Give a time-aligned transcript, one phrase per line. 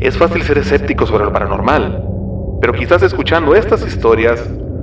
[0.00, 2.04] Es fácil ser escéptico sobre lo paranormal,
[2.60, 4.40] pero quizás escuchando estas historias,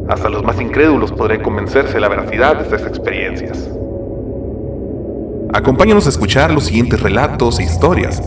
[0.10, 3.70] hasta los más incrédulos podrán convencerse de la veracidad de estas experiencias.
[5.54, 8.22] Acompáñanos a escuchar los siguientes relatos e historias,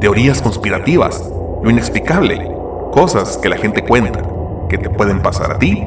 [0.00, 1.32] teorías conspirativas,
[1.62, 2.44] lo inexplicable,
[2.90, 4.20] cosas que la gente cuenta,
[4.68, 5.84] que te pueden pasar a ti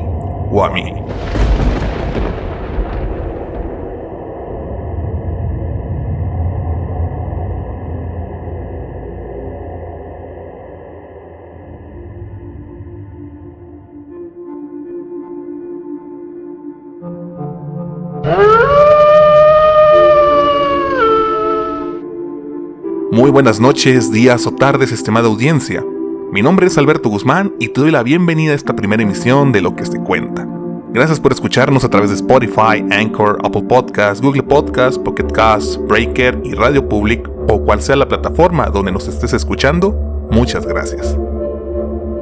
[0.52, 0.94] o a mí.
[23.36, 25.84] Buenas noches, días o tardes, estimada audiencia.
[26.32, 29.60] Mi nombre es Alberto Guzmán y te doy la bienvenida a esta primera emisión de
[29.60, 30.48] Lo que se cuenta.
[30.94, 36.40] Gracias por escucharnos a través de Spotify, Anchor, Apple Podcasts, Google Podcasts, Pocket Casts, Breaker
[36.46, 39.92] y Radio Public o cual sea la plataforma donde nos estés escuchando.
[40.32, 41.18] Muchas gracias.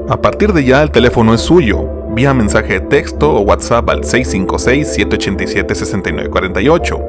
[0.10, 1.88] A partir de ya el teléfono es suyo.
[2.16, 7.00] Vía mensaje de texto o WhatsApp al 656-787-6948.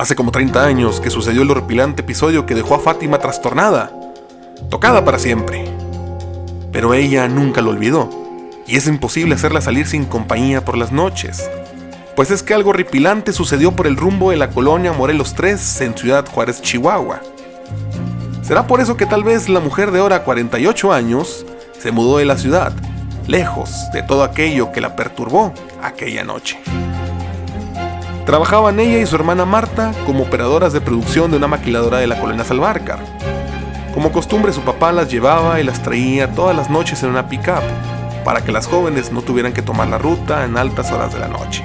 [0.00, 3.92] Hace como 30 años que sucedió el horripilante episodio que dejó a Fátima trastornada,
[4.70, 5.66] tocada para siempre.
[6.72, 8.08] Pero ella nunca lo olvidó,
[8.66, 11.50] y es imposible hacerla salir sin compañía por las noches.
[12.16, 15.94] Pues es que algo horripilante sucedió por el rumbo de la colonia Morelos 3 en
[15.94, 17.20] Ciudad Juárez, Chihuahua.
[18.40, 21.44] Será por eso que tal vez la mujer de ahora 48 años
[21.78, 22.72] se mudó de la ciudad,
[23.26, 26.58] lejos de todo aquello que la perturbó aquella noche.
[28.30, 32.20] Trabajaban ella y su hermana Marta como operadoras de producción de una maquiladora de la
[32.20, 33.00] colonia Salvarcar.
[33.92, 37.64] Como costumbre, su papá las llevaba y las traía todas las noches en una pickup,
[38.24, 41.26] para que las jóvenes no tuvieran que tomar la ruta en altas horas de la
[41.26, 41.64] noche.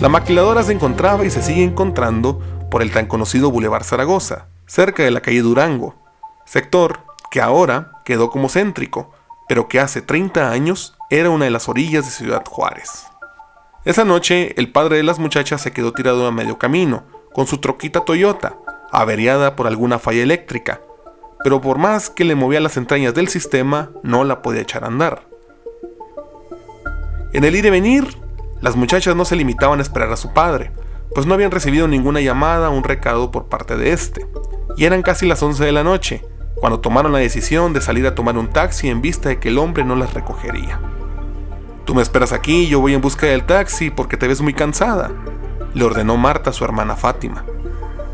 [0.00, 5.04] La maquiladora se encontraba y se sigue encontrando por el tan conocido Boulevard Zaragoza, cerca
[5.04, 5.94] de la calle Durango,
[6.46, 9.12] sector que ahora quedó como céntrico,
[9.46, 13.06] pero que hace 30 años era una de las orillas de Ciudad Juárez.
[13.84, 17.58] Esa noche, el padre de las muchachas se quedó tirado a medio camino, con su
[17.58, 18.56] troquita Toyota,
[18.90, 20.80] averiada por alguna falla eléctrica,
[21.42, 24.86] pero por más que le movía las entrañas del sistema, no la podía echar a
[24.86, 25.28] andar.
[27.34, 28.06] En el ir y venir,
[28.62, 30.72] las muchachas no se limitaban a esperar a su padre,
[31.14, 34.26] pues no habían recibido ninguna llamada o un recado por parte de este,
[34.78, 36.24] y eran casi las 11 de la noche,
[36.54, 39.58] cuando tomaron la decisión de salir a tomar un taxi en vista de que el
[39.58, 40.80] hombre no las recogería.
[41.84, 45.10] Tú me esperas aquí yo voy en busca del taxi porque te ves muy cansada,
[45.74, 47.44] le ordenó Marta a su hermana Fátima.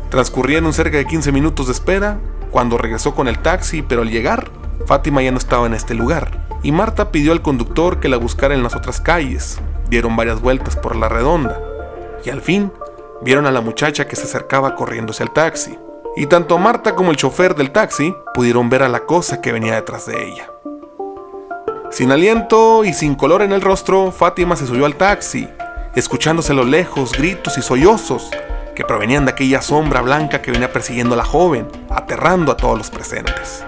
[0.09, 2.19] Transcurrieron cerca de 15 minutos de espera
[2.51, 4.51] cuando regresó con el taxi, pero al llegar,
[4.85, 8.53] Fátima ya no estaba en este lugar, y Marta pidió al conductor que la buscara
[8.53, 9.59] en las otras calles.
[9.89, 11.57] Dieron varias vueltas por la redonda,
[12.25, 12.73] y al fin
[13.21, 15.77] vieron a la muchacha que se acercaba corriéndose al taxi.
[16.17, 19.75] Y tanto Marta como el chofer del taxi pudieron ver a la cosa que venía
[19.75, 20.51] detrás de ella.
[21.91, 25.49] Sin aliento y sin color en el rostro, Fátima se subió al taxi,
[25.93, 28.31] escuchándose a lo lejos gritos y sollozos
[28.73, 32.77] que provenían de aquella sombra blanca que venía persiguiendo a la joven, aterrando a todos
[32.77, 33.65] los presentes.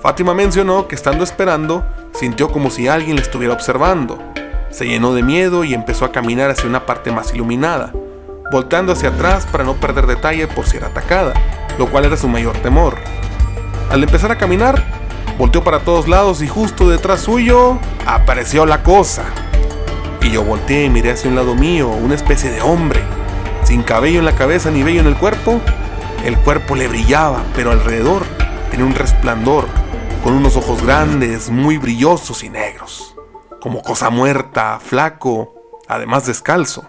[0.00, 1.84] Fátima mencionó que estando esperando,
[2.14, 4.18] sintió como si alguien le estuviera observando.
[4.70, 7.92] Se llenó de miedo y empezó a caminar hacia una parte más iluminada,
[8.50, 11.34] volteando hacia atrás para no perder detalle por si era atacada,
[11.78, 12.96] lo cual era su mayor temor.
[13.90, 15.03] Al empezar a caminar,
[15.38, 19.24] Volteó para todos lados y justo detrás suyo apareció la cosa.
[20.22, 23.00] Y yo volteé y miré hacia un lado mío, una especie de hombre,
[23.64, 25.60] sin cabello en la cabeza ni vello en el cuerpo.
[26.24, 28.22] El cuerpo le brillaba, pero alrededor
[28.70, 29.66] tenía un resplandor,
[30.22, 33.14] con unos ojos grandes, muy brillosos y negros,
[33.60, 35.54] como cosa muerta, flaco,
[35.88, 36.88] además descalzo.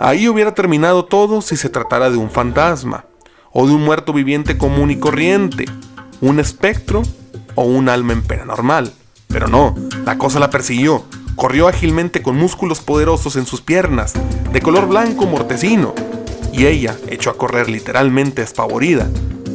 [0.00, 3.04] Ahí hubiera terminado todo si se tratara de un fantasma,
[3.52, 5.66] o de un muerto viviente común y corriente,
[6.20, 7.02] un espectro
[7.54, 8.92] o un alma en pena normal.
[9.28, 9.74] Pero no,
[10.04, 11.04] la cosa la persiguió.
[11.36, 14.12] Corrió ágilmente con músculos poderosos en sus piernas,
[14.52, 15.94] de color blanco mortecino,
[16.52, 19.08] y ella echó a correr literalmente espavorida.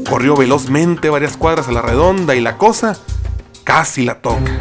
[0.09, 2.97] Corrió velozmente varias cuadras a la redonda y la cosa
[3.63, 4.57] casi la toca.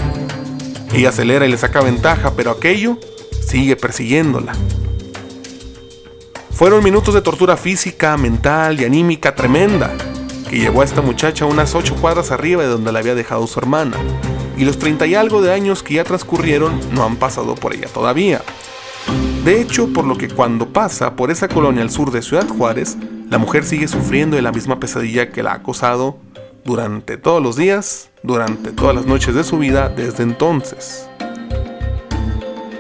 [0.93, 2.99] Ella acelera y le saca ventaja, pero aquello
[3.47, 4.53] sigue persiguiéndola.
[6.51, 9.93] Fueron minutos de tortura física, mental y anímica tremenda,
[10.49, 13.59] que llevó a esta muchacha unas ocho cuadras arriba de donde la había dejado su
[13.59, 13.97] hermana,
[14.57, 17.89] y los treinta y algo de años que ya transcurrieron no han pasado por ella
[17.89, 18.43] todavía.
[19.45, 22.97] De hecho, por lo que cuando pasa por esa colonia al sur de Ciudad Juárez,
[23.29, 26.19] la mujer sigue sufriendo de la misma pesadilla que la ha acosado
[26.65, 31.09] durante todos los días, durante todas las noches de su vida desde entonces.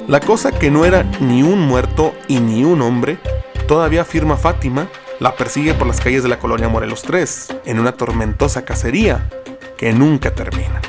[0.08, 3.19] La cosa que no era ni un muerto y ni un hombre,
[3.66, 4.88] todavía afirma Fátima,
[5.20, 9.31] la persigue por las calles de la colonia Morelos 3, en una tormentosa cacería
[9.76, 10.81] que nunca termina.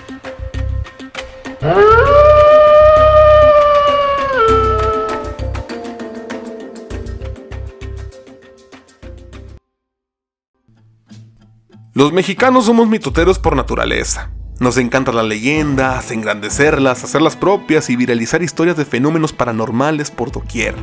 [11.94, 14.30] Los mexicanos somos mitoteros por naturaleza.
[14.60, 20.76] Nos encantan las leyendas, engrandecerlas, hacerlas propias y viralizar historias de fenómenos paranormales por doquier.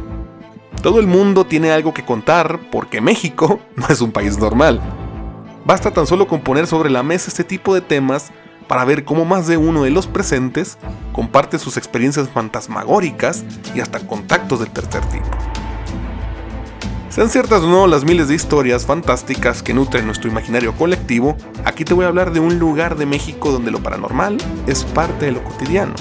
[0.83, 4.81] Todo el mundo tiene algo que contar porque México no es un país normal.
[5.65, 8.33] Basta tan solo con poner sobre la mesa este tipo de temas
[8.67, 10.79] para ver cómo más de uno de los presentes
[11.13, 13.45] comparte sus experiencias fantasmagóricas
[13.77, 15.29] y hasta contactos del tercer tipo.
[17.11, 21.85] Sean ciertas o no las miles de historias fantásticas que nutren nuestro imaginario colectivo, aquí
[21.85, 25.33] te voy a hablar de un lugar de México donde lo paranormal es parte de
[25.33, 25.95] lo cotidiano.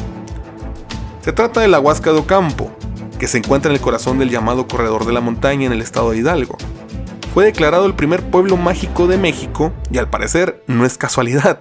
[1.19, 2.71] Se trata de la Huasca de Ocampo,
[3.21, 6.09] que se encuentra en el corazón del llamado Corredor de la Montaña en el estado
[6.09, 6.57] de Hidalgo.
[7.35, 11.59] Fue declarado el primer pueblo mágico de México y al parecer no es casualidad,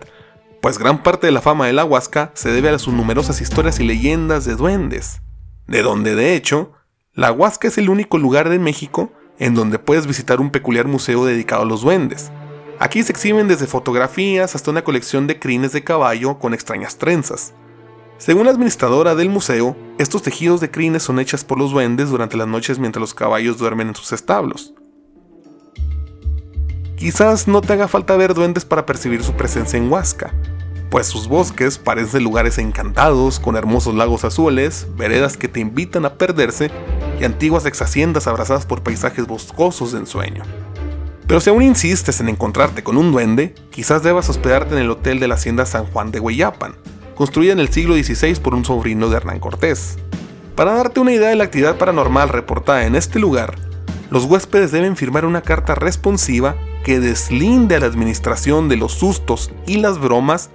[0.63, 3.79] pues gran parte de la fama de la Huasca se debe a sus numerosas historias
[3.79, 5.21] y leyendas de duendes,
[5.67, 6.73] de donde de hecho,
[7.13, 11.27] la Huasca es el único lugar de México en donde puedes visitar un peculiar museo
[11.27, 12.33] dedicado a los duendes.
[12.79, 17.53] Aquí se exhiben desde fotografías hasta una colección de crines de caballo con extrañas trenzas.
[18.21, 22.37] Según la administradora del museo, estos tejidos de crines son hechas por los duendes durante
[22.37, 24.75] las noches mientras los caballos duermen en sus establos.
[26.99, 30.35] Quizás no te haga falta ver duendes para percibir su presencia en Huasca,
[30.91, 36.19] pues sus bosques parecen lugares encantados, con hermosos lagos azules, veredas que te invitan a
[36.19, 36.71] perderse
[37.19, 40.43] y antiguas exhaciendas abrazadas por paisajes boscosos de ensueño.
[41.27, 45.21] Pero si aún insistes en encontrarte con un duende, quizás debas hospedarte en el hotel
[45.21, 46.75] de la hacienda San Juan de Hueyapan,
[47.21, 49.99] construida en el siglo XVI por un sobrino de Hernán Cortés.
[50.57, 53.57] Para darte una idea de la actividad paranormal reportada en este lugar,
[54.09, 59.53] los huéspedes deben firmar una carta responsiva que deslinde a la administración de los sustos
[59.67, 60.49] y las bromas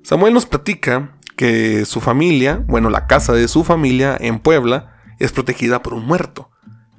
[0.03, 5.33] Samuel nos platica que su familia, bueno, la casa de su familia en Puebla, es
[5.33, 6.51] protegida por un muerto.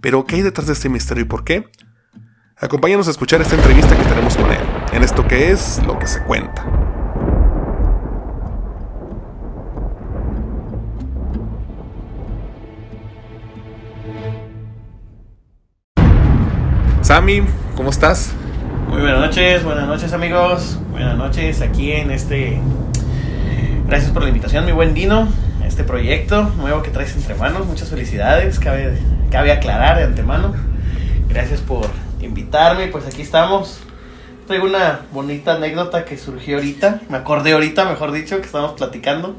[0.02, 1.70] Pero ¿qué hay detrás de este misterio y por qué?
[2.58, 6.08] Acompáñanos a escuchar esta entrevista que tenemos con él, en esto que es lo que
[6.08, 6.91] se cuenta.
[17.12, 17.44] Sammy,
[17.76, 18.32] ¿cómo estás?
[18.88, 22.58] Muy buenas noches, buenas noches amigos, buenas noches aquí en este...
[23.86, 25.28] Gracias por la invitación, mi buen Dino,
[25.68, 28.98] este proyecto nuevo que traes entre manos, muchas felicidades, cabe,
[29.30, 30.54] cabe aclarar de antemano.
[31.28, 31.90] Gracias por
[32.22, 33.82] invitarme, pues aquí estamos.
[34.48, 39.36] Traigo una bonita anécdota que surgió ahorita, me acordé ahorita, mejor dicho, que estábamos platicando.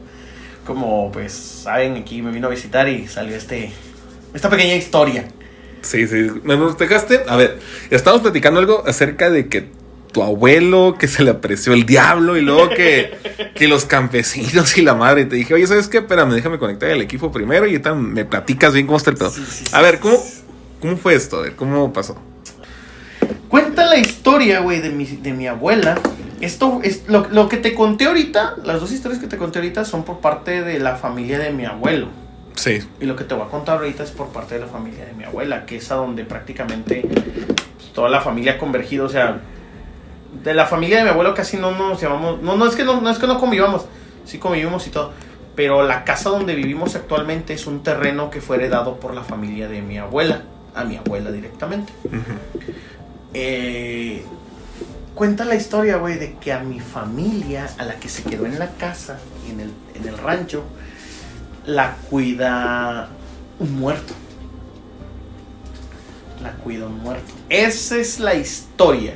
[0.67, 3.73] Como pues saben, aquí me vino a visitar y salió este
[4.35, 5.25] esta pequeña historia.
[5.83, 7.23] Sí, sí, me dejaste.
[7.29, 7.59] A ver,
[7.91, 9.69] estamos platicando algo acerca de que
[10.13, 13.17] tu abuelo, que se le apreció el diablo, y luego que,
[13.55, 15.23] que los campesinos y la madre.
[15.23, 15.99] Y te dije, oye, ¿sabes qué?
[15.99, 19.33] Espérame, déjame conectar el equipo primero y ahorita me platicas bien cómo está el pedo.
[19.73, 20.23] a ver, ¿cómo,
[20.81, 21.39] ¿cómo fue esto?
[21.39, 22.17] A ver, ¿cómo pasó?
[23.49, 25.99] Cuenta la historia, güey, de mi, de mi abuela.
[26.41, 29.85] Esto es lo, lo, que te conté ahorita, las dos historias que te conté ahorita
[29.85, 32.09] son por parte de la familia de mi abuelo.
[32.55, 32.81] Sí.
[33.01, 35.13] Y lo que te voy a contar ahorita es por parte de la familia de
[35.13, 39.07] mi abuela, que es a donde prácticamente pues, toda la familia ha convergido.
[39.07, 39.41] O sea,
[40.43, 42.41] de la familia de mi abuelo casi no nos llamamos.
[42.43, 43.87] No, no es que no, no es que no convivamos.
[44.25, 45.13] sí convivimos y todo.
[45.55, 49.69] Pero la casa donde vivimos actualmente es un terreno que fue heredado por la familia
[49.69, 50.43] de mi abuela,
[50.75, 51.93] a mi abuela directamente.
[53.35, 54.25] Eh,
[55.15, 58.59] cuenta la historia, güey, de que a mi familia, a la que se quedó en
[58.59, 60.65] la casa y en el, en el rancho,
[61.67, 63.09] la cuida
[63.59, 64.15] un muerto.
[66.43, 67.33] La cuida un muerto.
[67.49, 69.15] Esa es la historia.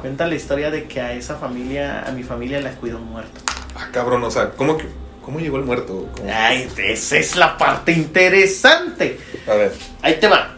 [0.00, 3.40] Cuenta la historia de que a esa familia, a mi familia la cuida un muerto.
[3.76, 4.86] Ah, cabrón, o sea, ¿cómo, que,
[5.22, 6.08] cómo llegó el muerto?
[6.16, 6.30] ¿Cómo?
[6.32, 9.18] Ay, esa es la parte interesante.
[9.46, 9.74] A ver.
[10.02, 10.54] Ahí te va.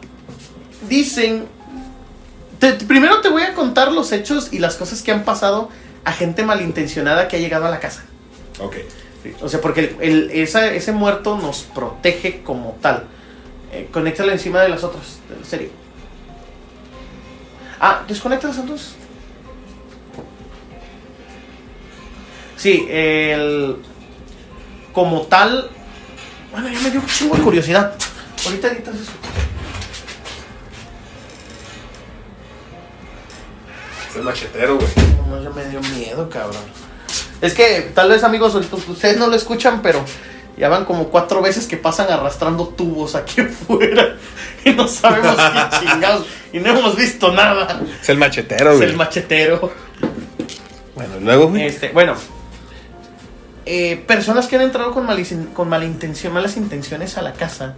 [0.88, 1.46] Dicen.
[2.58, 5.70] te- primero te voy a contar los hechos y las cosas que han pasado
[6.04, 8.04] a gente malintencionada que ha llegado a la casa.
[8.60, 8.76] Ok.
[9.42, 13.04] O sea, porque el, el- esa- ese muerto nos protege como tal.
[13.72, 15.70] Eh, conéctalo encima de las otras, de la serie.
[17.80, 18.94] Ah, desconéctalas entonces.
[22.56, 23.76] Sí, el.
[24.92, 25.70] Como tal.
[26.52, 27.94] Bueno, ya me dio un chingo de curiosidad.
[28.44, 29.12] Ahorita editas eso.
[34.16, 34.88] Es machetero, güey.
[35.28, 36.62] No, ya me dio miedo, cabrón.
[37.40, 40.04] Es que tal vez, amigos, ustedes no lo escuchan, pero
[40.58, 44.16] ya van como cuatro veces que pasan arrastrando tubos aquí afuera.
[44.64, 46.26] Y no sabemos qué chingados.
[46.52, 47.80] Y no hemos visto nada.
[48.00, 48.90] Es el machetero, Es güey.
[48.90, 49.72] el machetero.
[50.94, 51.64] bueno, luego, güey.
[51.66, 52.14] Este, bueno.
[53.66, 57.76] eh, personas que han entrado con, malic- con malintención, malas intenciones a la casa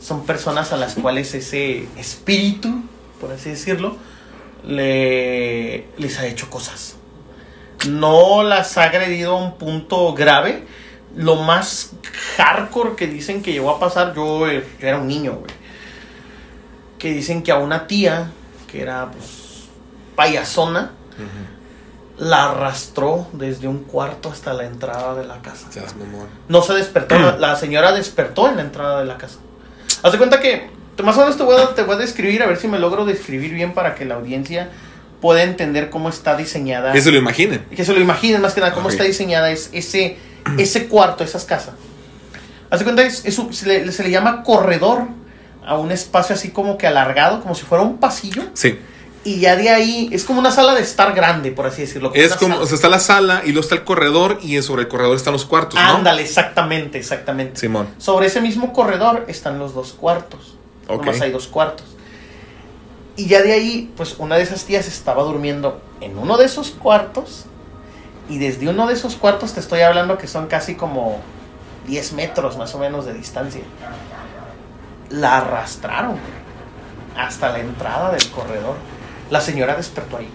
[0.00, 2.82] son personas a las cuales ese espíritu,
[3.20, 3.96] por así decirlo,
[4.66, 6.96] le, les ha hecho cosas.
[7.88, 10.64] No las ha agredido a un punto grave.
[11.16, 11.92] Lo más
[12.36, 15.52] hardcore que dicen que llegó a pasar, yo, eh, yo era un niño, güey.
[16.98, 18.30] Que dicen que a una tía,
[18.70, 19.64] que era pues
[20.14, 20.92] payasona,
[22.18, 25.68] la arrastró desde un cuarto hasta la entrada de la casa.
[26.48, 29.38] No se despertó, la, la señora despertó en la entrada de la casa.
[30.02, 30.70] Haz de cuenta que,
[31.02, 33.06] más o menos te voy, a, te voy a describir, a ver si me logro
[33.06, 34.70] describir bien para que la audiencia
[35.20, 36.92] pueda entender cómo está diseñada.
[36.92, 37.64] Que se lo imaginen.
[37.74, 40.16] Que se lo imaginen más que nada, cómo está diseñada es, ese,
[40.58, 41.74] ese cuarto, esas casas.
[42.70, 45.08] Haz de cuenta, es, es un- se, le, se le llama corredor
[45.66, 48.42] a un espacio así como que alargado, como si fuera un pasillo.
[48.54, 48.78] Sí.
[49.22, 52.10] Y ya de ahí, es como una sala de estar grande, por así decirlo.
[52.14, 52.64] Es como, sala.
[52.64, 55.34] o sea, está la sala y luego está el corredor y sobre el corredor están
[55.34, 55.96] los cuartos, ¿no?
[55.96, 57.60] Ándale, exactamente, exactamente.
[57.60, 57.88] Simón.
[57.98, 60.56] Sobre ese mismo corredor están los dos cuartos.
[60.88, 61.04] Ok.
[61.04, 61.84] Nomás hay dos cuartos.
[63.20, 66.70] Y ya de ahí, pues una de esas tías estaba durmiendo en uno de esos
[66.70, 67.44] cuartos.
[68.30, 71.18] Y desde uno de esos cuartos te estoy hablando que son casi como
[71.86, 73.60] 10 metros más o menos de distancia.
[75.10, 76.16] La arrastraron
[77.14, 78.76] hasta la entrada del corredor.
[79.28, 80.30] La señora despertó ahí.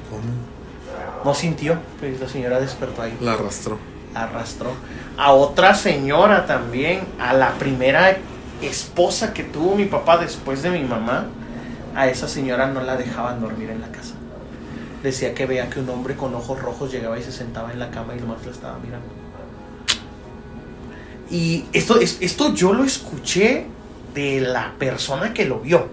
[1.23, 3.79] No sintió, pues la señora despertó ahí La arrastró.
[4.13, 4.73] arrastró
[5.17, 8.15] a otra señora también, a la primera
[8.61, 11.25] esposa que tuvo mi papá después de mi mamá.
[11.95, 14.13] A esa señora no la dejaban dormir en la casa.
[15.03, 17.91] Decía que veía que un hombre con ojos rojos llegaba y se sentaba en la
[17.91, 19.07] cama y nomás la estaba mirando.
[21.29, 23.65] Y esto, es- esto yo lo escuché
[24.13, 25.87] de la persona que lo vio.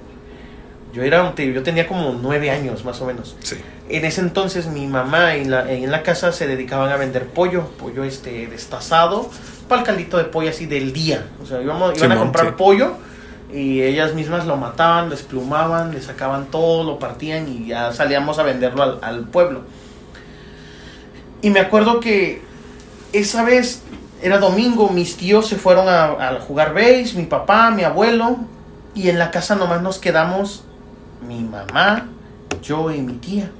[0.92, 3.34] Yo, era, yo tenía como nueve años más o menos.
[3.40, 3.56] Sí.
[3.88, 7.66] En ese entonces mi mamá en la, en la casa se dedicaban a vender pollo,
[7.78, 9.30] pollo este destazado,
[9.68, 11.26] para el caldito de pollo así del día.
[11.42, 12.52] O sea, íbamos, iban a comprar sí.
[12.58, 12.96] pollo
[13.52, 18.38] y ellas mismas lo mataban, lo esplumaban, le sacaban todo, lo partían y ya salíamos
[18.38, 19.62] a venderlo al, pueblo.
[21.42, 22.42] Y me acuerdo que
[23.12, 23.82] esa vez
[24.22, 28.38] era domingo, mis tíos se fueron a, a jugar base, mi papá, mi abuelo,
[28.94, 30.64] y en la casa nomás nos quedamos
[31.26, 32.08] mi mamá,
[32.62, 33.50] yo y mi tía.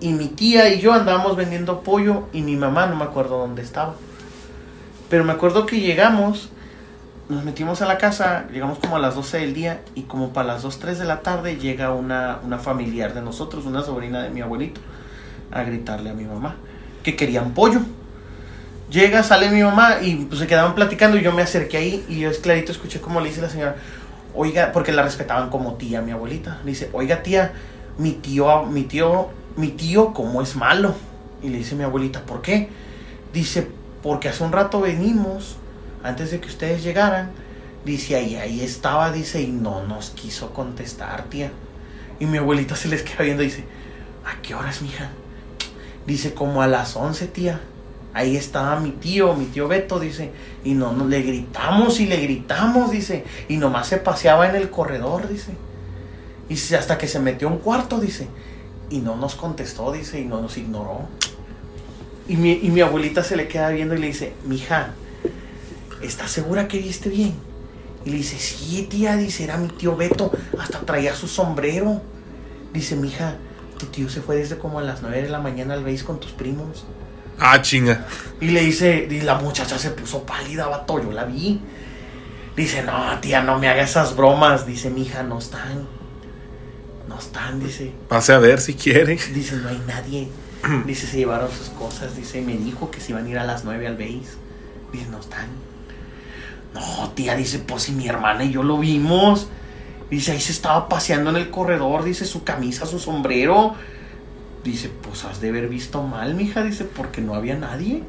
[0.00, 3.62] Y mi tía y yo andábamos vendiendo pollo y mi mamá no me acuerdo dónde
[3.62, 3.94] estaba.
[5.10, 6.50] Pero me acuerdo que llegamos,
[7.30, 10.48] nos metimos a la casa, llegamos como a las 12 del día y como para
[10.48, 14.30] las 2, 3 de la tarde llega una, una familiar de nosotros, una sobrina de
[14.30, 14.80] mi abuelito,
[15.52, 16.56] a gritarle a mi mamá
[17.02, 17.80] que querían pollo.
[18.90, 22.18] Llega, sale mi mamá y pues, se quedaban platicando y yo me acerqué ahí y
[22.18, 23.76] yo es clarito escuché como le dice la señora,
[24.34, 26.58] oiga, porque la respetaban como tía, mi abuelita.
[26.64, 27.52] Le dice, oiga tía,
[27.98, 30.94] mi tío, mi tío, mi tío, ¿cómo es malo?
[31.42, 32.68] Y le dice mi abuelita, ¿por qué?
[33.32, 33.70] Dice,
[34.02, 35.56] porque hace un rato venimos,
[36.02, 37.30] antes de que ustedes llegaran,
[37.84, 41.50] dice, ahí, ahí estaba, dice, y no nos quiso contestar, tía.
[42.18, 43.64] Y mi abuelita se les queda viendo y dice,
[44.24, 45.10] ¿a qué horas, mija?
[46.06, 47.60] Dice, como a las 11, tía.
[48.12, 50.32] Ahí estaba mi tío, mi tío Beto, dice,
[50.64, 54.70] y no, no le gritamos y le gritamos, dice, y nomás se paseaba en el
[54.70, 55.52] corredor, dice.
[56.48, 58.26] Y hasta que se metió a un cuarto, dice,
[58.90, 61.02] y no nos contestó, dice, y no nos ignoró.
[62.26, 64.94] Y mi, y mi abuelita se le queda viendo y le dice, mija,
[66.02, 67.34] ¿estás segura que viste bien?
[68.04, 72.00] Y le dice, sí, tía, dice, era mi tío Beto, hasta traía su sombrero.
[72.72, 73.36] Dice, mija,
[73.78, 76.18] tu tío se fue desde como a las 9 de la mañana al veis con
[76.18, 76.84] tus primos.
[77.38, 78.06] Ah, chinga.
[78.40, 81.60] Y le dice, y la muchacha se puso pálida, vato, yo la vi.
[82.56, 84.66] Dice, no, tía, no me haga esas bromas.
[84.66, 85.86] Dice, mija, no están.
[87.08, 87.92] No están, dice.
[88.08, 89.18] Pase a ver si quiere.
[89.32, 90.28] Dice, no hay nadie.
[90.86, 92.16] Dice, se llevaron sus cosas.
[92.16, 94.36] Dice, me dijo que se iban a ir a las 9 al veis.
[94.92, 95.48] Dice, no están.
[96.74, 99.48] No, tía, dice, pues si mi hermana y yo lo vimos.
[100.10, 102.04] Dice, ahí se estaba paseando en el corredor.
[102.04, 103.74] Dice, su camisa, su sombrero.
[104.64, 106.62] Dice, pues has de haber visto mal, mija.
[106.62, 108.02] Dice, porque no había nadie.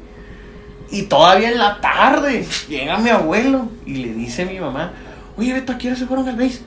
[0.90, 4.92] Y todavía en la tarde llega mi abuelo y le dice a mi mamá,
[5.38, 6.60] oye, Beto, ¿a qué hora se fueron al veis?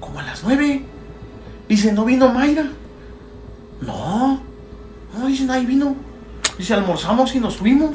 [0.00, 0.82] Como a las 9.
[1.68, 2.66] Dice, ¿no vino Mayra?
[3.80, 4.42] No.
[5.16, 5.94] No, dice, nadie vino.
[6.58, 7.92] Dice, almorzamos y nos fuimos.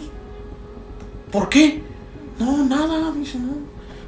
[1.31, 1.83] ¿Por qué?
[2.43, 3.53] No, nada, dice, no.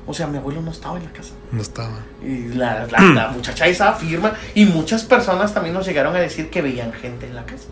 [0.06, 1.34] O sea, mi abuelo no estaba en la casa.
[1.52, 2.00] No estaba.
[2.22, 4.34] Y la, la, la muchacha esa afirma.
[4.54, 7.68] Y muchas personas también nos llegaron a decir que veían gente en la casa.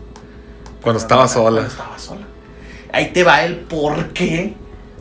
[0.80, 1.62] Cuando estaba sola.
[1.62, 2.26] Cuando estaba sola.
[2.92, 4.54] Ahí te va el por qué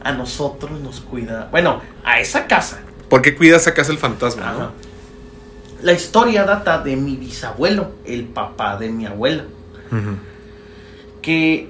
[0.03, 1.47] a nosotros nos cuida.
[1.51, 2.79] Bueno, a esa casa.
[3.09, 4.49] ¿Por qué cuida esa casa el fantasma?
[4.49, 4.59] Ajá.
[4.59, 4.71] no?
[5.81, 9.45] La historia data de mi bisabuelo, el papá de mi abuela.
[11.21, 11.69] Que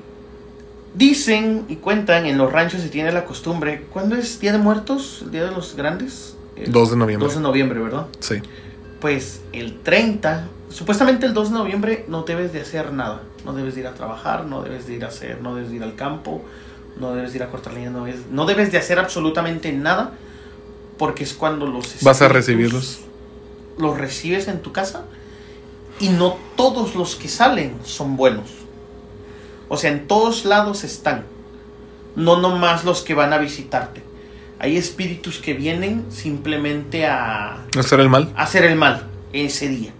[0.94, 3.86] dicen y cuentan en los ranchos se tiene la costumbre.
[3.92, 5.22] ¿Cuándo es Día de Muertos?
[5.24, 6.36] ¿El Día de los Grandes?
[6.56, 7.28] El 2 de noviembre.
[7.28, 8.08] 2 de noviembre, ¿verdad?
[8.20, 8.36] Sí.
[9.00, 13.24] Pues el 30, supuestamente el 2 de noviembre no debes de hacer nada.
[13.46, 15.78] No debes de ir a trabajar, no debes de ir a hacer, no debes de
[15.78, 16.44] ir al campo,
[17.00, 20.14] no debes de ir a cortar leña, no debes, no debes de hacer absolutamente nada
[20.98, 23.00] porque es cuando los Vas a recibirlos.
[23.80, 25.06] Los recibes en tu casa
[26.00, 28.61] y no todos los que salen son buenos.
[29.74, 31.24] O sea, en todos lados están.
[32.18, 34.04] No nomás los que van a visitarte.
[34.60, 38.34] Hay espíritus que vienen simplemente a ¿Hacer el mal?
[38.36, 39.92] hacer el mal ese día.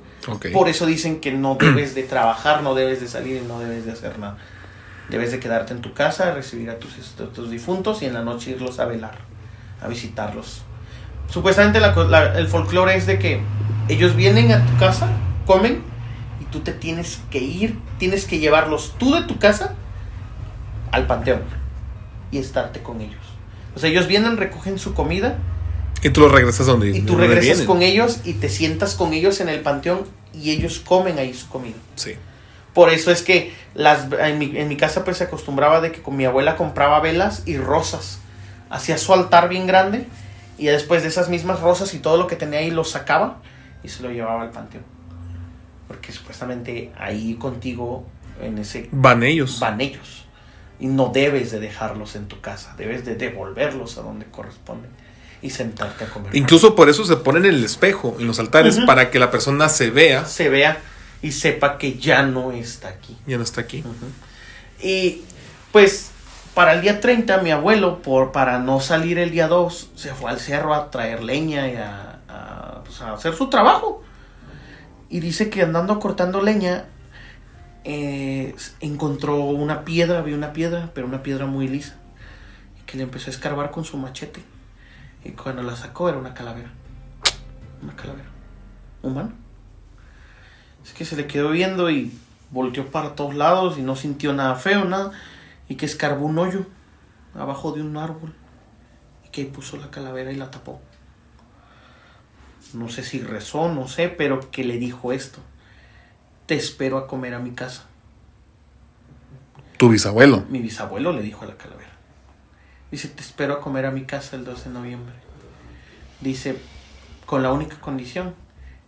[0.52, 3.86] Por eso dicen que no debes de trabajar, no debes de salir y no debes
[3.86, 4.38] de hacer nada.
[5.10, 8.24] Debes de quedarte en tu casa, recibir a tus, a tus difuntos y en la
[8.24, 9.18] noche irlos a velar,
[9.82, 10.64] a visitarlos.
[11.30, 13.42] Supuestamente la la- el folclore es de que
[13.88, 15.08] ellos vienen a tu casa,
[15.46, 15.82] comen
[16.42, 19.76] y tú te tienes que ir, tienes que llevarlos tú de tu casa
[20.92, 21.44] al panteón
[22.32, 23.22] y estarte con ellos.
[23.76, 25.38] O sea, ellos vienen, recogen su comida
[26.02, 27.68] Y tú lo regresas donde y tú donde regresas vienen.
[27.68, 30.02] con ellos y te sientas con ellos en el panteón
[30.34, 31.76] y ellos comen ahí su comida.
[31.96, 32.16] Sí.
[32.74, 36.02] Por eso es que las, en, mi, en mi casa pues se acostumbraba de que
[36.02, 38.20] con mi abuela compraba velas y rosas.
[38.70, 40.08] Hacía su altar bien grande
[40.58, 43.38] y después de esas mismas rosas y todo lo que tenía ahí lo sacaba
[43.84, 44.84] y se lo llevaba al panteón.
[45.92, 48.06] Porque supuestamente ahí contigo
[48.42, 49.60] en ese Van ellos.
[49.60, 50.24] van ellos.
[50.80, 54.88] Y no debes de dejarlos en tu casa, debes de devolverlos a donde corresponde
[55.42, 56.34] y sentarte a comer.
[56.34, 59.68] Incluso por eso se ponen en el espejo, en los altares, para que la persona
[59.68, 60.24] se vea.
[60.26, 60.82] se vea
[61.22, 63.18] y sepa que ya no está aquí.
[63.28, 63.84] Ya no está aquí.
[64.82, 65.24] Y
[65.74, 66.12] pues
[66.54, 70.32] para el día 30 mi abuelo, por, para no salir el día 2, se fue
[70.32, 74.04] al cerro a traer leña y a, a, pues, a hacer su trabajo.
[75.12, 76.86] Y dice que andando cortando leña,
[77.84, 81.98] eh, encontró una piedra, vio una piedra, pero una piedra muy lisa.
[82.86, 84.42] Que le empezó a escarbar con su machete.
[85.26, 86.72] Y cuando la sacó era una calavera.
[87.84, 88.30] Una calavera.
[89.02, 89.34] Humana.
[90.82, 92.18] Es que se le quedó viendo y
[92.50, 95.12] volteó para todos lados y no sintió nada feo, nada.
[95.68, 96.66] Y que escarbó un hoyo
[97.36, 98.34] abajo de un árbol.
[99.26, 100.80] Y que ahí puso la calavera y la tapó.
[102.74, 105.40] No sé si rezó, no sé, pero que le dijo esto.
[106.46, 107.86] Te espero a comer a mi casa.
[109.78, 110.46] Tu bisabuelo.
[110.50, 111.92] Mi bisabuelo le dijo a la calavera.
[112.92, 115.16] Dice, te espero a comer a mi casa el 12 de noviembre.
[116.20, 116.58] Dice,
[117.26, 118.36] con la única condición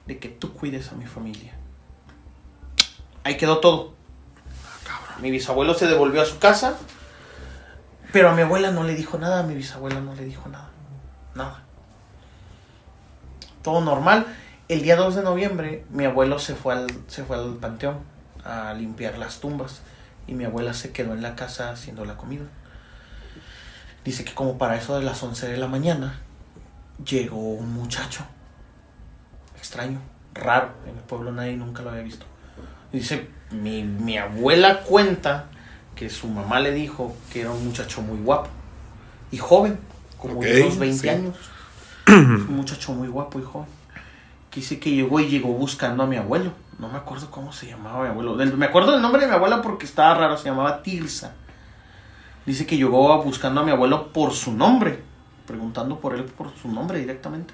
[0.06, 1.54] de que tú cuides a mi familia.
[3.24, 3.94] Ahí quedó todo.
[5.22, 6.78] Mi bisabuelo se devolvió a su casa,
[8.12, 10.70] pero a mi abuela no le dijo nada, a mi bisabuela no le dijo nada.
[11.36, 11.63] Nada.
[13.64, 14.28] Todo normal.
[14.68, 17.98] El día 2 de noviembre mi abuelo se fue al, se fue al panteón
[18.46, 19.82] a limpiar las tumbas
[20.28, 22.44] y mi abuela se quedó en la casa haciendo la comida.
[24.06, 26.20] Dice que como para eso de las 11 de la mañana
[27.04, 28.26] llegó un muchacho
[29.58, 30.00] extraño,
[30.34, 32.26] raro, en el pueblo nadie nunca lo había visto.
[32.92, 35.46] Dice, mi, mi abuela cuenta
[35.96, 38.50] que su mamá le dijo que era un muchacho muy guapo
[39.32, 39.80] y joven,
[40.18, 41.10] como de unos 20 sí.
[41.10, 41.38] años.
[42.08, 43.68] Un muchacho muy guapo joven.
[44.50, 46.52] Que dice que llegó y llegó buscando a mi abuelo.
[46.80, 48.36] No me acuerdo cómo se llamaba mi abuelo.
[48.56, 51.34] Me acuerdo del nombre de mi abuela porque estaba raro, se llamaba Tirsa.
[52.46, 55.02] Dice que llegó buscando a mi abuelo por su nombre,
[55.48, 57.54] preguntando por él por su nombre directamente.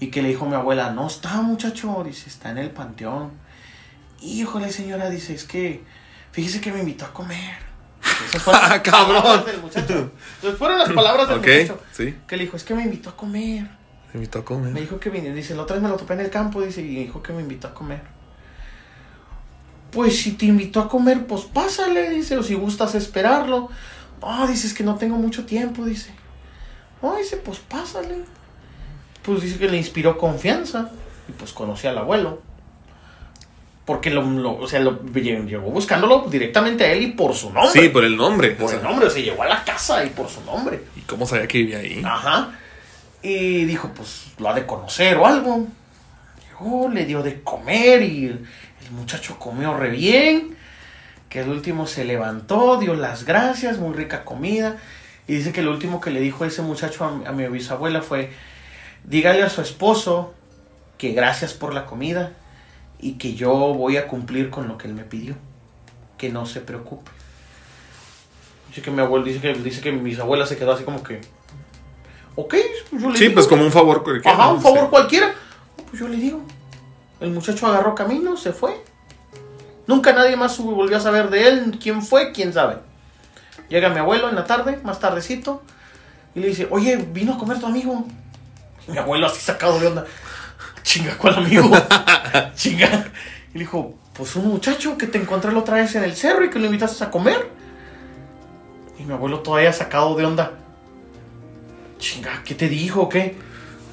[0.00, 3.30] Y que le dijo a mi abuela, no está muchacho, dice, está en el panteón.
[4.20, 5.84] Híjole señora, dice, es que,
[6.32, 7.71] fíjese que me invitó a comer.
[8.28, 9.44] Esas fueron las Ah, cabrón.
[9.44, 10.10] del muchacho.
[10.36, 11.80] Entonces fueron las palabras del muchacho.
[11.92, 12.16] sí.
[12.26, 13.62] Que le dijo, es que me invitó a comer.
[14.12, 14.74] Me invitó a Me comer.
[14.74, 16.94] dijo que vine, dice, la otra vez me lo topé en el campo, dice, y
[17.04, 18.00] dijo que me invitó a comer.
[19.90, 23.68] Pues si te invitó a comer, pues pásale, dice, o si gustas esperarlo.
[24.22, 26.12] Ah, dice, es que no tengo mucho tiempo, dice.
[27.02, 28.18] Ah, dice, pues pásale.
[29.22, 30.90] Pues dice que le inspiró confianza.
[31.28, 32.40] Y pues conocí al abuelo.
[33.92, 37.70] Porque lo, lo- o sea, lo, llegó buscándolo directamente a él y por su nombre.
[37.82, 38.52] Sí, por el nombre.
[38.52, 40.80] por o sea, el nombre, o sea, llegó a la casa y por su nombre.
[40.96, 42.00] ¿Y cómo sabía que vivía ahí?
[42.02, 42.52] Ajá.
[43.22, 45.66] Y dijo, pues lo ha de conocer o algo.
[46.48, 48.46] Llegó, le dio de comer y el,
[48.86, 50.56] el muchacho comió re bien.
[51.28, 54.78] Que el último se levantó, dio las gracias, muy rica comida.
[55.28, 58.00] Y dice que lo último que le dijo ese muchacho a, mi- a mi bisabuela
[58.00, 58.30] fue,
[59.04, 60.32] dígale a su esposo
[60.96, 62.32] que gracias por la comida
[63.02, 65.34] y que yo voy a cumplir con lo que él me pidió.
[66.16, 67.10] Que no se preocupe.
[68.68, 71.20] Dice que mi abuelo, dice que, dice que mi bisabuela se quedó así como que,
[72.36, 72.54] ok,
[72.90, 73.34] pues yo le Sí, digo.
[73.34, 74.34] pues como un favor cualquiera.
[74.38, 74.86] Ajá, un favor Sí.
[74.88, 75.34] cualquiera.
[75.90, 76.40] Pues yo le digo.
[77.20, 78.82] El muchacho agarró camino, se fue.
[79.86, 81.78] Nunca nadie más volvió a saber de él.
[81.82, 82.32] ¿Quién fue?
[82.32, 82.78] ¿Quién sabe?
[83.68, 85.62] Llega mi abuelo en la tarde, más tardecito,
[86.34, 88.04] y le dice, oye, vino a comer tu amigo.
[88.88, 90.06] Y mi abuelo así sacado de onda.
[90.82, 91.70] Chinga, ¿cuál amigo?
[92.54, 93.06] Chinga.
[93.54, 96.44] Y le dijo, pues un muchacho que te encontré la otra vez en el cerro
[96.44, 97.48] y que lo invitaste a comer.
[98.98, 100.52] Y mi abuelo todavía sacado de onda.
[101.98, 103.08] Chinga, ¿qué te dijo?
[103.08, 103.36] ¿Qué?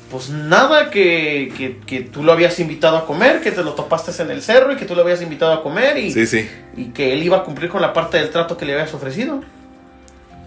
[0.10, 4.20] Pues nada, que, que, que tú lo habías invitado a comer, que te lo topaste
[4.24, 6.50] en el cerro y que tú lo habías invitado a comer y, Sí, sí.
[6.76, 9.42] y que él iba a cumplir con la parte del trato que le habías ofrecido.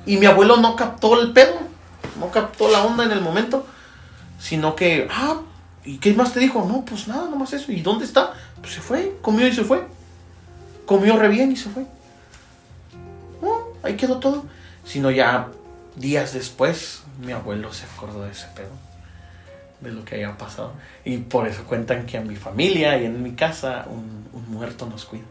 [0.04, 1.54] Y mi abuelo no captó el pedo,
[2.18, 3.64] no captó la onda en el momento,
[4.40, 5.36] sino que, ah,
[5.84, 6.64] ¿y qué más te dijo?
[6.66, 7.72] No, pues nada, nomás eso.
[7.72, 8.32] ¿Y dónde está?
[8.60, 9.84] Pues se fue, comió y se fue.
[10.86, 11.84] Comió re bien y se fue.
[13.40, 14.44] No, ahí quedó todo.
[14.84, 15.48] Sino ya
[15.96, 18.72] días después, mi abuelo se acordó de ese pedo,
[19.80, 20.72] de lo que había pasado.
[21.04, 24.86] Y por eso cuentan que a mi familia y en mi casa un, un muerto
[24.86, 25.24] nos cuida.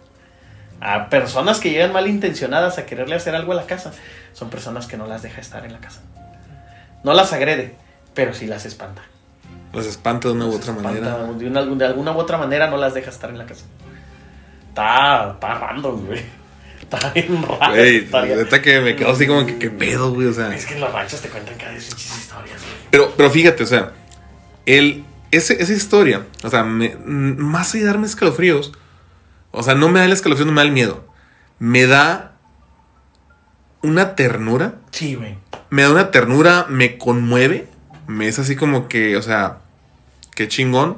[0.80, 3.92] A personas que llegan malintencionadas a quererle hacer algo a la casa,
[4.34, 6.02] son personas que no las deja estar en la casa.
[7.04, 7.76] No las agrede,
[8.14, 9.04] pero sí las espanta.
[9.73, 11.17] Los espanta de una u Las otra manera.
[11.34, 13.65] De, una- de alguna u otra manera no las deja estar en la casa.
[14.69, 16.21] Está, está random, güey.
[16.81, 17.73] Está bien raro.
[17.73, 20.53] Güey, neta que me quedo así como que qué pedo, güey, o sea.
[20.53, 22.73] Es que en los ranchos te cuentan cada vez muchas historias, güey.
[22.89, 23.93] Pero, pero fíjate, o sea,
[24.65, 28.73] el, ese, esa historia, o sea, me- más allá de darme escalofríos,
[29.51, 31.05] o sea, no me da el escalofrío, no me da el miedo.
[31.60, 32.34] Me da
[33.81, 35.38] una ternura, Sí, güey.
[35.69, 37.67] me da una ternura, me conmueve,
[38.12, 39.60] me es así como que, o sea,
[40.36, 40.97] qué chingón,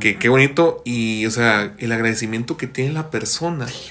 [0.00, 3.66] que qué bonito, y, o sea, el agradecimiento que tiene la persona.
[3.68, 3.90] Sí.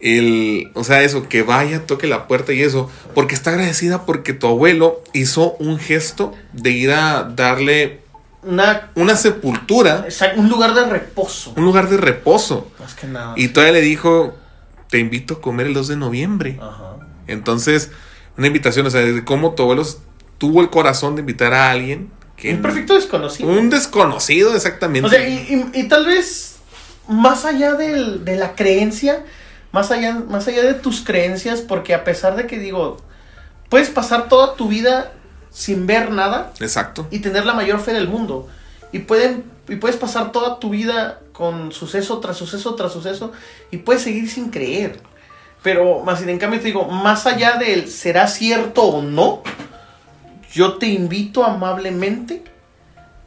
[0.00, 4.32] El, o sea, eso, que vaya, toque la puerta y eso, porque está agradecida porque
[4.32, 8.00] tu abuelo hizo un gesto de ir a darle
[8.42, 11.52] Una, una sepultura, exact- un lugar de reposo.
[11.56, 12.68] un lugar de reposo.
[12.80, 13.34] Más que nada.
[13.36, 14.34] Y todavía le dijo,
[14.90, 16.58] te invito a comer el 2 de noviembre.
[16.60, 16.96] Ajá.
[17.28, 17.92] Entonces,
[18.36, 19.84] una invitación, o sea, de cómo tu abuelo
[20.42, 22.52] tuvo el corazón de invitar a alguien que...
[22.52, 23.48] Un perfecto desconocido.
[23.48, 25.06] Un desconocido, exactamente.
[25.06, 26.56] O sea, y, y- y tal vez
[27.06, 29.24] más allá del- de la creencia,
[29.70, 32.96] más allá, más allá de tus creencias, porque a pesar de que digo,
[33.68, 35.12] puedes pasar toda tu vida
[35.52, 37.06] sin ver nada Exacto.
[37.12, 38.48] y tener la mayor fe del mundo.
[38.90, 43.30] Y, pueden, y puedes pasar toda tu vida con suceso tras suceso tras suceso
[43.70, 44.98] y puedes seguir sin creer.
[45.62, 49.44] Pero más sin en cambio te digo, más allá del será cierto o no,
[50.52, 52.44] yo te invito amablemente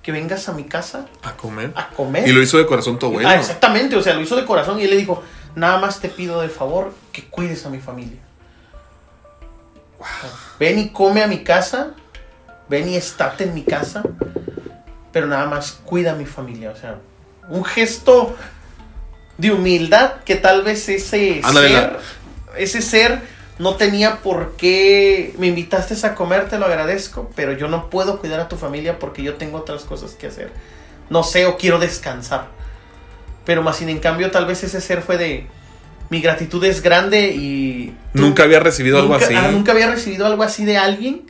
[0.01, 1.73] que vengas a mi casa A comer.
[1.75, 2.27] a comer.
[2.27, 3.27] Y lo hizo de corazón tu abuelo.
[3.27, 5.23] Ah, exactamente, o sea, lo hizo de corazón y él le dijo,
[5.55, 8.19] nada más te pido de favor que cuides a mi familia.
[10.59, 11.93] Ven y come a mi casa,
[12.69, 14.03] ven y estate en mi casa,
[15.11, 16.99] pero nada más cuida a mi familia, o sea,
[17.49, 18.35] un gesto
[19.37, 21.99] de humildad que tal vez ese Ándale, ser,
[22.57, 23.21] ese ser
[23.59, 28.19] no tenía por qué, me invitaste a comer, te lo agradezco, pero yo no puedo
[28.19, 30.51] cuidar a tu familia porque yo tengo otras cosas que hacer.
[31.09, 32.47] No sé, o quiero descansar.
[33.45, 35.47] Pero más sin en cambio, tal vez ese ser fue de,
[36.09, 37.93] mi gratitud es grande y...
[38.13, 39.33] tú- Nunca había recibido algo así.
[39.35, 41.27] ah, nunca había recibido algo así de alguien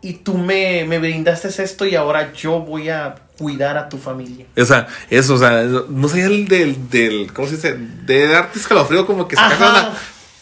[0.00, 4.46] y tú me, me brindaste esto y ahora yo voy a cuidar a tu familia.
[4.56, 7.74] O sea, eso, o sea, no sé el del, del, ¿cómo se dice?
[8.04, 9.92] De darte escalofrío como que se una-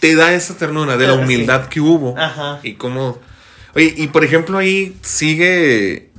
[0.02, 1.20] te da esa ternura de la sí.
[1.20, 2.18] humildad que hubo.
[2.18, 2.58] Ajá.
[2.64, 3.18] Y cómo,
[3.72, 6.10] oye, y por ejemplo ahí sigue,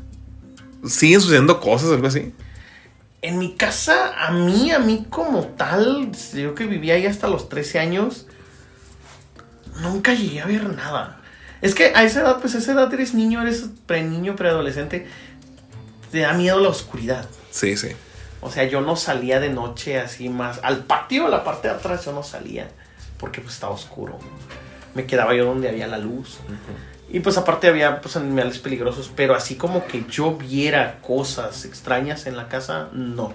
[0.87, 2.33] siguen sucediendo cosas, algo así.
[3.21, 7.49] En mi casa, a mí, a mí como tal, yo que vivía ahí hasta los
[7.49, 8.27] 13 años,
[9.81, 11.19] nunca llegué a ver nada.
[11.61, 15.07] Es que a esa edad, pues a esa edad eres niño, eres pre niño, preadolescente,
[16.09, 17.27] te da miedo la oscuridad.
[17.51, 17.89] Sí, sí.
[18.39, 20.61] O sea, yo no salía de noche así más.
[20.63, 22.69] Al patio, la parte de atrás, yo no salía.
[23.23, 24.19] Porque pues estaba oscuro.
[24.95, 26.39] Me quedaba yo donde había la luz.
[27.09, 29.09] Y pues aparte había pues animales peligrosos.
[29.15, 33.33] Pero así como que yo viera cosas extrañas en la casa, no.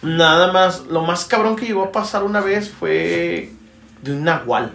[0.00, 0.86] Nada más.
[0.86, 3.50] Lo más cabrón que llegó a pasar una vez fue
[4.00, 4.72] de un nahual.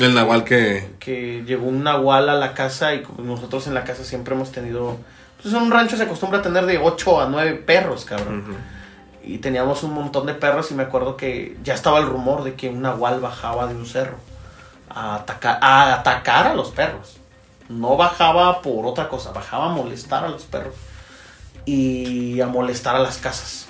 [0.00, 4.02] El nahual que, Que llegó un nahual a la casa y nosotros en la casa
[4.02, 4.98] siempre hemos tenido...
[5.40, 8.56] Pues en un rancho se acostumbra a tener de 8 a 9 perros, cabrón.
[9.22, 12.54] Y teníamos un montón de perros y me acuerdo que ya estaba el rumor de
[12.54, 14.16] que un nahual bajaba de un cerro
[14.88, 17.16] a atacar a, atacar a los perros.
[17.68, 20.74] No bajaba por otra cosa, bajaba a molestar a los perros
[21.64, 23.66] y a molestar a las casas,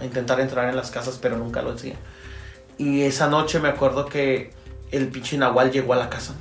[0.00, 1.94] a intentar entrar en las casas, pero nunca lo hacía.
[2.78, 4.52] Y esa noche me acuerdo que
[4.90, 6.34] el pinche nahual llegó a la casa,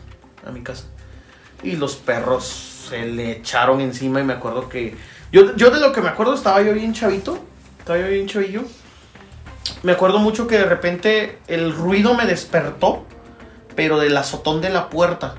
[0.46, 0.86] a mi casa,
[1.62, 2.46] y los perros
[2.90, 4.96] se le echaron encima y me acuerdo que
[5.32, 7.43] yo, yo de lo que me acuerdo estaba yo bien chavito,
[7.88, 8.64] yo bien chavillo.
[9.82, 13.06] Me acuerdo mucho que de repente el ruido me despertó,
[13.76, 15.36] pero del azotón de la puerta.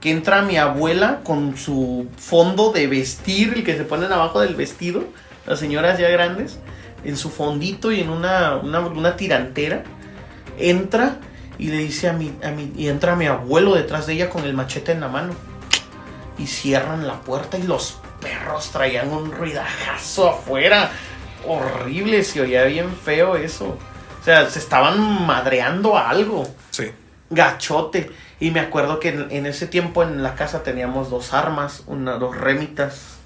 [0.00, 4.54] Que entra mi abuela con su fondo de vestir, el que se ponen abajo del
[4.54, 5.04] vestido,
[5.46, 6.58] las señoras ya grandes,
[7.04, 9.84] en su fondito y en una, una, una tirantera.
[10.58, 11.18] Entra
[11.58, 14.44] y le dice a mi, a mi, y entra mi abuelo detrás de ella con
[14.44, 15.34] el machete en la mano.
[16.38, 20.90] Y cierran la puerta y los perros traían un ruidajazo afuera.
[21.46, 23.78] Horrible, se oía bien feo eso.
[24.20, 26.90] O sea, se estaban madreando a algo Sí.
[27.30, 28.10] gachote.
[28.40, 32.16] Y me acuerdo que en, en ese tiempo en la casa teníamos dos armas, una,
[32.18, 33.16] dos remitas,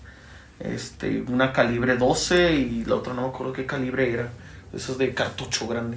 [0.60, 4.28] este, una calibre 12 y la otra no me acuerdo qué calibre era,
[4.74, 5.96] esos de cartucho grande.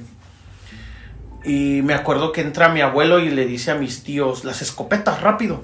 [1.45, 5.21] Y me acuerdo que entra mi abuelo y le dice a mis tíos, las escopetas,
[5.21, 5.61] rápido.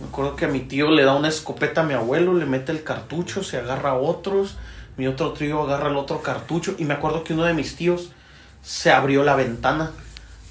[0.00, 2.72] Me acuerdo que a mi tío le da una escopeta a mi abuelo, le mete
[2.72, 4.56] el cartucho, se agarra a otros,
[4.96, 8.10] mi otro tío agarra el otro cartucho y me acuerdo que uno de mis tíos
[8.62, 9.92] se abrió la ventana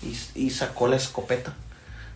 [0.02, 1.54] y, y sacó la escopeta.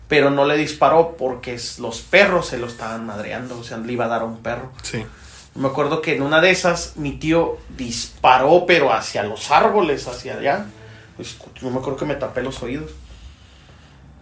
[0.08, 4.06] Pero no le disparó porque los perros se lo estaban madreando, o sea, le iba
[4.06, 4.72] a dar a un perro.
[4.82, 5.04] Sí.
[5.54, 10.34] Me acuerdo que en una de esas mi tío disparó, pero hacia los árboles, hacia
[10.34, 10.66] allá.
[11.16, 12.92] Pues, yo me acuerdo que me tapé los oídos.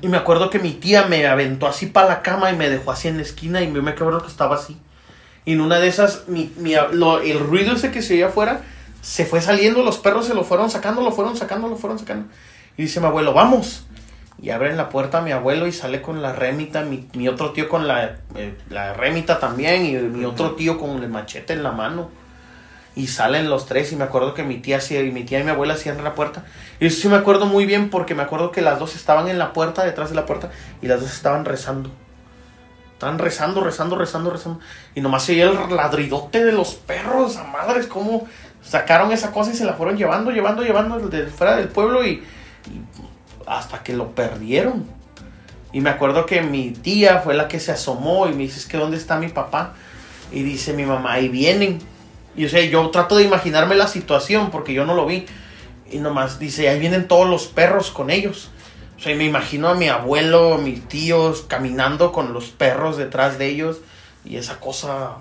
[0.00, 2.92] Y me acuerdo que mi tía me aventó así para la cama y me dejó
[2.92, 4.76] así en la esquina y yo me acuerdo que estaba así.
[5.48, 8.60] Y en una de esas, mi, mi- lo- el ruido ese que se oía afuera
[9.00, 12.28] se fue saliendo, los perros se lo fueron sacando, lo fueron sacando, lo fueron sacando.
[12.76, 13.86] Y dice mi abuelo, vamos.
[14.42, 17.52] Y abren la puerta a mi abuelo y sale con la rémita, mi, mi otro
[17.52, 21.62] tío con la, eh, la rémita también y mi otro tío con el machete en
[21.62, 22.10] la mano.
[22.94, 25.50] Y salen los tres y me acuerdo que mi tía, sí- mi tía y mi
[25.50, 26.44] abuela cierran la puerta.
[26.78, 29.38] Y eso sí me acuerdo muy bien porque me acuerdo que las dos estaban en
[29.38, 30.50] la puerta, detrás de la puerta,
[30.82, 31.90] y las dos estaban rezando.
[32.98, 34.60] Estaban rezando, rezando, rezando, rezando.
[34.96, 38.26] Y nomás se oía el ladridote de los perros, a madres, cómo
[38.60, 42.14] sacaron esa cosa y se la fueron llevando, llevando, llevando de fuera del pueblo y,
[42.14, 42.24] y
[43.46, 44.84] hasta que lo perdieron.
[45.72, 48.66] Y me acuerdo que mi tía fue la que se asomó y me dice, es
[48.66, 49.74] que ¿dónde está mi papá?
[50.32, 51.78] Y dice mi mamá, ahí vienen.
[52.34, 55.24] Y o sea, yo trato de imaginarme la situación porque yo no lo vi.
[55.88, 58.50] Y nomás dice, ahí vienen todos los perros con ellos.
[58.98, 62.96] O sea, y me imagino a mi abuelo, a mis tíos caminando con los perros
[62.96, 63.78] detrás de ellos.
[64.24, 65.18] Y esa cosa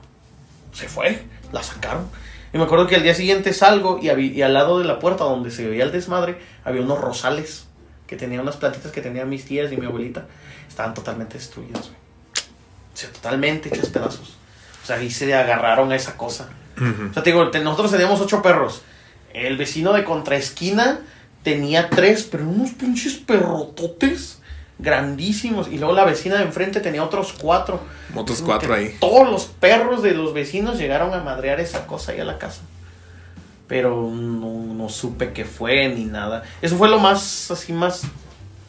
[0.73, 2.07] se fue, la sacaron.
[2.53, 4.99] Y me acuerdo que al día siguiente salgo y, habí- y al lado de la
[4.99, 7.65] puerta donde se veía el desmadre había unos rosales
[8.07, 10.25] que tenían unas plantitas que tenían mis tías y mi abuelita.
[10.67, 11.97] Estaban totalmente destruidos, güey.
[12.93, 14.37] O sea, totalmente hechas pedazos.
[14.83, 16.49] O sea, ahí se agarraron a esa cosa.
[16.77, 17.09] Ujú.
[17.11, 18.81] O sea, te digo, nosotros teníamos ocho perros.
[19.33, 21.01] El vecino de contraesquina
[21.47, 24.39] tenía tres, pero unos pinches perrototes
[24.79, 25.69] grandísimos.
[25.69, 27.79] Y luego la vecina de enfrente tenía otros cuatro.
[28.13, 28.97] Otros cuatro ahí.
[28.99, 32.63] Todos los perros de los vecinos llegaron a madrear esa cosa ahí a la casa.
[33.65, 36.43] Pero no, no supe qué fue ni nada.
[36.61, 38.01] Eso fue lo más, así, más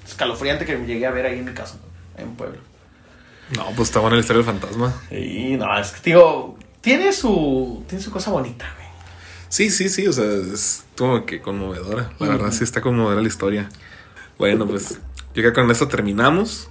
[0.07, 1.79] escalofriante que llegué a ver ahí en mi casa,
[2.17, 2.61] en Puebla.
[3.57, 4.95] No, pues está buena la historia del fantasma.
[5.11, 8.88] Y no, es que digo, tiene su, tiene su cosa bonita, güey.
[9.49, 12.11] Sí, sí, sí, o sea, es como que conmovedora.
[12.19, 12.39] La Ujú.
[12.39, 13.69] verdad sí está conmovedora la historia.
[14.39, 14.99] Bueno, pues yo
[15.35, 16.69] creo que con esto terminamos.